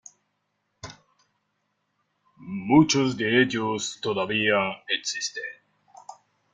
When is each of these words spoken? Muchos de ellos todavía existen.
Muchos 2.37 3.15
de 3.17 3.39
ellos 3.43 3.99
todavía 4.01 4.83
existen. 4.87 5.43